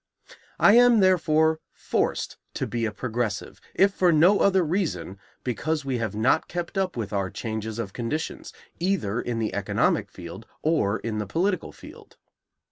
I 0.59 0.73
am, 0.77 0.99
therefore, 0.99 1.59
forced 1.73 2.37
to 2.55 2.65
be 2.65 2.85
a 2.85 2.91
progressive, 2.91 3.61
if 3.75 3.93
for 3.93 4.11
no 4.11 4.39
other 4.39 4.63
reason, 4.63 5.19
because 5.43 5.85
we 5.85 5.99
have 5.99 6.15
not 6.15 6.47
kept 6.47 6.75
up 6.75 6.97
with 6.97 7.13
our 7.13 7.29
changes 7.29 7.77
of 7.77 7.93
conditions, 7.93 8.51
either 8.79 9.21
in 9.21 9.37
the 9.37 9.53
economic 9.53 10.09
field 10.09 10.47
or 10.63 10.97
in 10.97 11.19
the 11.19 11.27
political 11.27 11.71
field. 11.71 12.17